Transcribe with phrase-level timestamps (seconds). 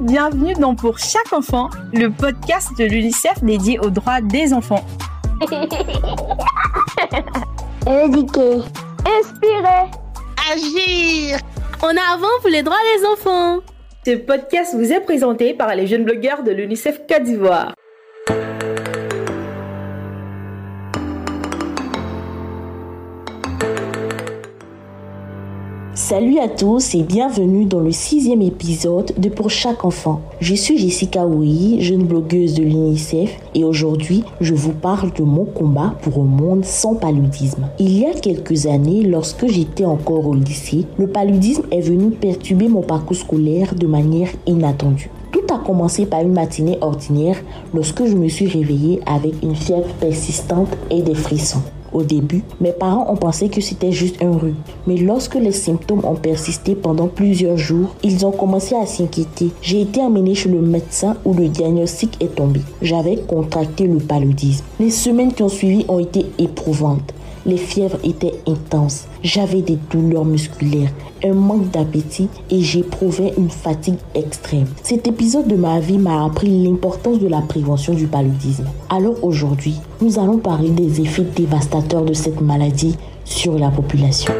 [0.00, 4.84] Bienvenue dans Pour chaque enfant, le podcast de l'UNICEF dédié aux droits des enfants.
[7.86, 8.62] Éduquer.
[9.06, 9.90] Inspirer.
[10.50, 11.38] Agir.
[11.82, 13.58] En avant pour les droits des enfants.
[14.06, 17.74] Ce podcast vous est présenté par les jeunes blogueurs de l'UNICEF Côte d'Ivoire.
[26.08, 30.22] Salut à tous et bienvenue dans le sixième épisode de Pour chaque enfant.
[30.40, 35.44] Je suis Jessica Ouyi, jeune blogueuse de l'UNICEF et aujourd'hui je vous parle de mon
[35.44, 37.68] combat pour un monde sans paludisme.
[37.78, 42.68] Il y a quelques années, lorsque j'étais encore au lycée, le paludisme est venu perturber
[42.68, 45.10] mon parcours scolaire de manière inattendue.
[45.30, 47.36] Tout a commencé par une matinée ordinaire
[47.74, 51.60] lorsque je me suis réveillée avec une fièvre persistante et des frissons.
[51.92, 54.56] Au début, mes parents ont pensé que c'était juste un rhume.
[54.86, 59.50] Mais lorsque les symptômes ont persisté pendant plusieurs jours, ils ont commencé à s'inquiéter.
[59.62, 62.60] J'ai été emmenée chez le médecin où le diagnostic est tombé.
[62.82, 64.64] J'avais contracté le paludisme.
[64.80, 67.14] Les semaines qui ont suivi ont été éprouvantes.
[67.46, 69.06] Les fièvres étaient intenses.
[69.22, 70.90] J'avais des douleurs musculaires,
[71.24, 74.66] un manque d'appétit et j'éprouvais une fatigue extrême.
[74.82, 78.66] Cet épisode de ma vie m'a appris l'importance de la prévention du paludisme.
[78.90, 84.32] Alors aujourd'hui, nous allons parler des effets dévastateurs de cette maladie sur la population.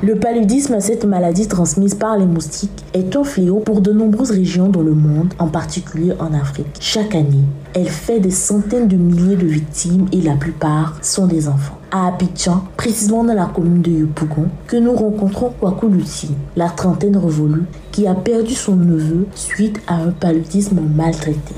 [0.00, 4.68] Le paludisme, cette maladie transmise par les moustiques, est un fléau pour de nombreuses régions
[4.68, 6.68] dans le monde, en particulier en Afrique.
[6.78, 11.48] Chaque année, elle fait des centaines de milliers de victimes et la plupart sont des
[11.48, 16.68] enfants à Abidjan, précisément dans la commune de Yopougon, que nous rencontrons Kwaku Lucie, la
[16.68, 21.54] trentaine révolue, qui a perdu son neveu suite à un paludisme maltraité.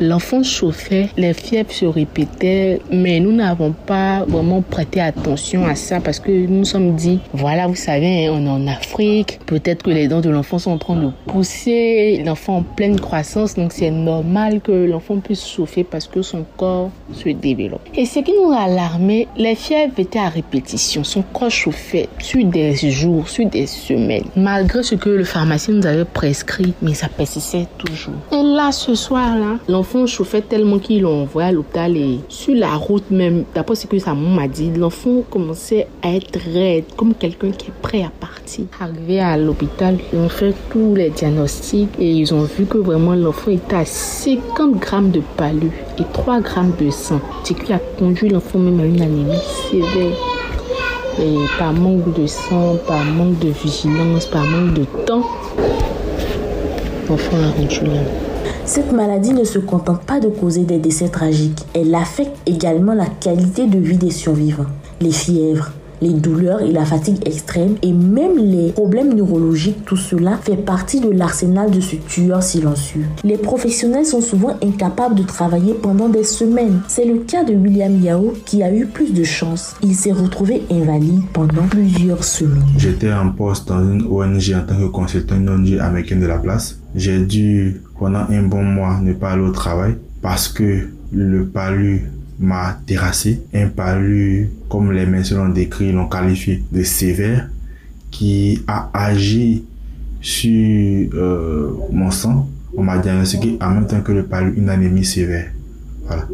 [0.00, 6.00] L'enfant chauffait, les fièvres se répétaient, mais nous n'avons pas vraiment prêté attention à ça
[6.00, 9.90] parce que nous nous sommes dit, voilà, vous savez, on est en Afrique, peut-être que
[9.90, 13.90] les dents de l'enfant sont en train de pousser, l'enfant en pleine croissance, donc c'est
[13.90, 17.82] normal que l'enfant puisse chauffer parce que son corps se développe.
[17.96, 21.04] Et ce qui nous a alarmé, les fièvres était à répétition.
[21.04, 24.24] Son corps chauffait sur des jours, sur des semaines.
[24.36, 28.14] Malgré ce que le pharmacien nous avait prescrit, mais ça persistait toujours.
[28.32, 32.74] Et là, ce soir-là, l'enfant chauffait tellement qu'il l'a envoyé à l'hôpital et sur la
[32.74, 37.14] route même, d'après ce que sa maman m'a dit, l'enfant commençait à être raide, comme
[37.14, 38.66] quelqu'un qui est prêt à partir.
[38.80, 43.14] Arrivé à l'hôpital, ils ont fait tous les diagnostics et ils ont vu que vraiment
[43.14, 45.70] l'enfant était à 50 grammes de palu
[46.02, 47.20] et 3 grammes de sang.
[47.44, 49.38] Ce qui a conduit l'enfant même à une anémie
[49.70, 50.16] sévère.
[51.20, 55.24] Et par manque de sang, par manque de vigilance, par manque de temps,
[57.08, 57.80] l'enfant a rendu.
[58.64, 63.06] Cette maladie ne se contente pas de causer des décès tragiques, elle affecte également la
[63.06, 64.66] qualité de vie des survivants.
[65.00, 70.36] Les fièvres, les douleurs et la fatigue extrême et même les problèmes neurologiques, tout cela
[70.42, 73.04] fait partie de l'arsenal de ce tueur silencieux.
[73.24, 76.80] Les professionnels sont souvent incapables de travailler pendant des semaines.
[76.88, 79.76] C'est le cas de William Yao qui a eu plus de chance.
[79.82, 82.64] Il s'est retrouvé invalide pendant plusieurs semaines.
[82.76, 86.38] J'étais en poste dans une ONG en tant que consultant, une ONG américaine de la
[86.38, 86.78] place.
[86.96, 92.10] J'ai dû pendant un bon mois ne pas aller au travail parce que le palu
[92.42, 93.40] m'a terrassé.
[93.54, 97.48] Un palu, comme les médecins l'ont décrit, l'ont qualifié de sévère,
[98.10, 99.64] qui a agi
[100.20, 102.48] sur euh, mon sang.
[102.76, 105.50] On m'a diagnostiqué en même temps que le palu une anémie sévère.
[106.06, 106.26] Voilà.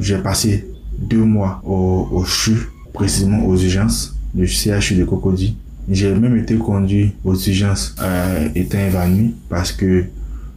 [0.00, 0.66] J'ai passé
[0.98, 5.56] deux mois au, au CHU, précisément aux urgences, le CHU de Cocody.
[5.90, 10.04] J'ai même été conduit aux urgences, euh, étant évanoui parce que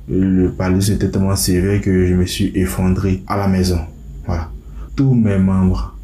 [0.10, 3.80] le paludisme était tellement sévère que je me suis effondré à la maison.
[4.96, 5.96] Tous mes membres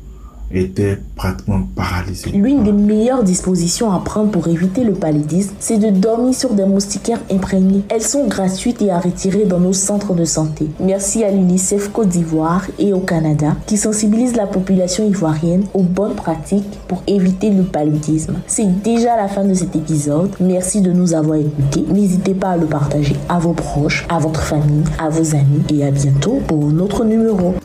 [0.52, 2.32] étaient pratiquement paralysés.
[2.32, 6.66] L'une des meilleures dispositions à prendre pour éviter le paludisme, c'est de dormir sur des
[6.66, 7.84] moustiquaires imprégnés.
[7.90, 10.70] Elles sont gratuites et à retirer dans nos centres de santé.
[10.80, 16.16] Merci à l'UNICEF Côte d'Ivoire et au Canada qui sensibilisent la population ivoirienne aux bonnes
[16.16, 18.36] pratiques pour éviter le paludisme.
[18.48, 20.32] C'est déjà la fin de cet épisode.
[20.40, 21.86] Merci de nous avoir écoutés.
[21.90, 25.86] N'hésitez pas à le partager à vos proches, à votre famille, à vos amis et
[25.86, 27.56] à bientôt pour notre numéro.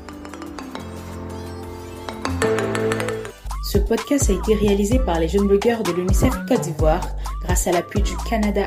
[3.73, 7.01] Ce podcast a été réalisé par les jeunes blogueurs de l'UNICEF Côte d'Ivoire
[7.43, 8.65] grâce à l'appui du Canada